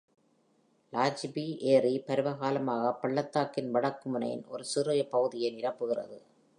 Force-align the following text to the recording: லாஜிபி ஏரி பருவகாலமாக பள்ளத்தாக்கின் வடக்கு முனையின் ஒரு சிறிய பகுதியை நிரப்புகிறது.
லாஜிபி 0.93 1.43
ஏரி 1.73 1.93
பருவகாலமாக 2.07 2.93
பள்ளத்தாக்கின் 3.01 3.71
வடக்கு 3.71 4.09
முனையின் 4.09 4.45
ஒரு 4.47 4.65
சிறிய 4.65 5.03
பகுதியை 5.07 5.51
நிரப்புகிறது. 5.53 6.19